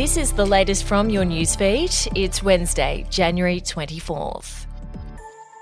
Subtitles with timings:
[0.00, 2.10] This is the latest from your newsfeed.
[2.14, 4.64] It's Wednesday, January 24th.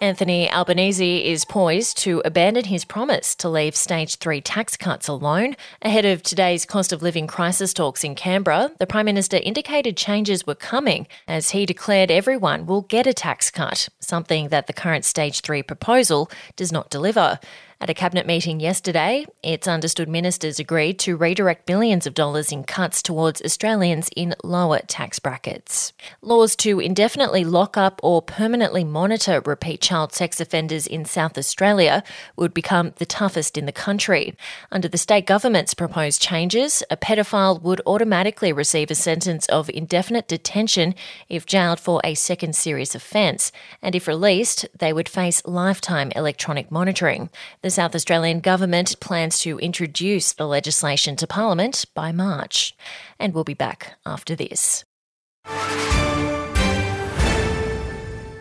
[0.00, 5.54] Anthony Albanese is poised to abandon his promise to leave stage three tax cuts alone.
[5.82, 10.44] Ahead of today's cost of living crisis talks in Canberra, the Prime Minister indicated changes
[10.44, 15.04] were coming as he declared everyone will get a tax cut, something that the current
[15.04, 17.38] stage three proposal does not deliver.
[17.80, 22.62] At a cabinet meeting yesterday, it's understood ministers agreed to redirect billions of dollars in
[22.64, 25.92] cuts towards Australians in lower tax brackets.
[26.22, 32.04] Laws to indefinitely lock up or permanently monitor repeat child sex offenders in South Australia
[32.36, 34.34] would become the toughest in the country.
[34.70, 40.28] Under the state government's proposed changes, a pedophile would automatically receive a sentence of indefinite
[40.28, 40.94] detention
[41.28, 43.50] if jailed for a second serious offence,
[43.82, 47.30] and if released, they would face lifetime electronic monitoring.
[47.64, 52.76] The South Australian Government plans to introduce the legislation to Parliament by March.
[53.18, 54.84] And we'll be back after this.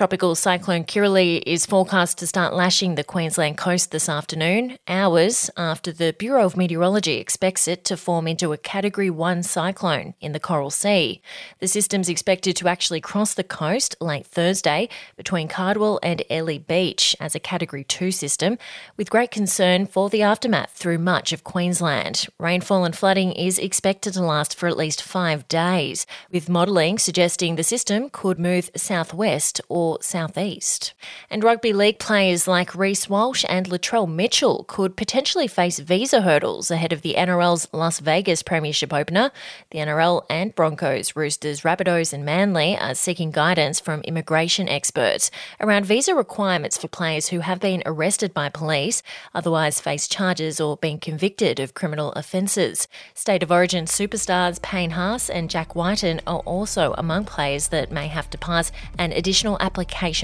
[0.00, 5.92] Tropical cyclone Kirrily is forecast to start lashing the Queensland coast this afternoon, hours after
[5.92, 10.40] the Bureau of Meteorology expects it to form into a Category 1 cyclone in the
[10.40, 11.20] Coral Sea.
[11.58, 17.14] The system's expected to actually cross the coast late Thursday between Cardwell and Airlie Beach
[17.20, 18.56] as a Category 2 system,
[18.96, 22.26] with great concern for the aftermath through much of Queensland.
[22.38, 27.56] Rainfall and flooding is expected to last for at least five days, with modelling suggesting
[27.56, 30.94] the system could move southwest or southeast.
[31.28, 36.70] And rugby league players like Reece Walsh and Latrell Mitchell could potentially face visa hurdles
[36.70, 39.30] ahead of the NRL's Las Vegas Premiership opener.
[39.70, 45.30] The NRL and Broncos, Roosters, Rabbitohs, and Manly are seeking guidance from immigration experts
[45.60, 49.02] around visa requirements for players who have been arrested by police,
[49.34, 52.88] otherwise face charges or been convicted of criminal offences.
[53.14, 58.06] State of Origin superstars Payne Haas and Jack Wighton are also among players that may
[58.08, 59.79] have to pass an additional application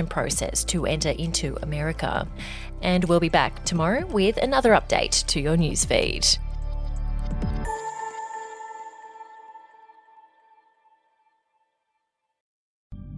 [0.06, 2.26] process to enter into America.
[2.82, 6.38] And we'll be back tomorrow with another update to your newsfeed.